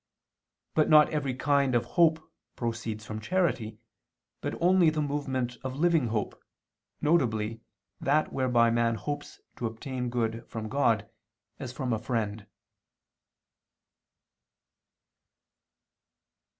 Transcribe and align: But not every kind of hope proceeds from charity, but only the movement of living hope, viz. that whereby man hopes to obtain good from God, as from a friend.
But 0.73 0.89
not 0.89 1.11
every 1.11 1.35
kind 1.35 1.75
of 1.75 1.85
hope 1.93 2.31
proceeds 2.55 3.05
from 3.05 3.19
charity, 3.21 3.77
but 4.41 4.59
only 4.59 4.89
the 4.89 4.99
movement 4.99 5.57
of 5.63 5.75
living 5.75 6.07
hope, 6.07 6.41
viz. 7.01 7.59
that 7.99 8.33
whereby 8.33 8.71
man 8.71 8.95
hopes 8.95 9.41
to 9.57 9.67
obtain 9.67 10.09
good 10.09 10.43
from 10.49 10.69
God, 10.69 11.07
as 11.59 11.71
from 11.71 11.93
a 11.93 11.99
friend. 11.99 12.47